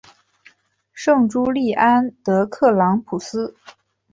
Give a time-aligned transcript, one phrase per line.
[0.95, 3.55] 圣朱利安德克朗普斯。